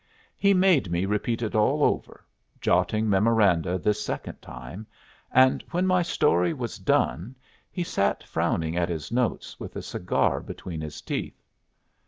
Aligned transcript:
He 0.35 0.55
made 0.55 0.89
me 0.91 1.05
repeat 1.05 1.43
it 1.43 1.53
all 1.53 1.83
over, 1.83 2.25
jotting 2.59 3.07
memoranda 3.07 3.77
this 3.77 4.03
second 4.03 4.41
time; 4.41 4.87
and 5.31 5.63
when 5.69 5.85
my 5.85 6.01
story 6.01 6.53
was 6.53 6.79
done, 6.79 7.35
he 7.69 7.83
sat 7.83 8.23
frowning 8.23 8.75
at 8.75 8.89
his 8.89 9.11
notes, 9.11 9.59
with 9.59 9.75
a 9.75 9.83
cigar 9.83 10.39
between 10.39 10.81
his 10.81 11.01
teeth. 11.03 11.43